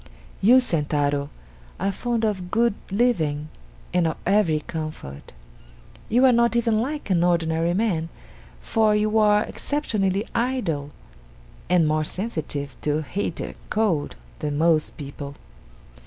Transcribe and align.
"You, 0.41 0.59
Sentaro, 0.59 1.29
are 1.79 1.91
fond 1.91 2.25
of 2.25 2.49
good 2.49 2.73
living 2.89 3.49
and 3.93 4.07
of 4.07 4.17
every 4.25 4.61
comfort. 4.61 5.31
You 6.09 6.25
are 6.25 6.31
not 6.31 6.55
even 6.55 6.81
like 6.81 7.11
an 7.11 7.23
ordinary 7.23 7.75
man, 7.75 8.09
for 8.61 8.95
you 8.95 9.19
are 9.19 9.43
exceptionally 9.43 10.25
idle, 10.33 10.89
and 11.69 11.87
more 11.87 12.03
sensitive 12.03 12.75
to 12.81 13.03
heat 13.03 13.39
and 13.41 13.53
cold 13.69 14.15
than 14.39 14.57
most 14.57 14.97
people. 14.97 15.35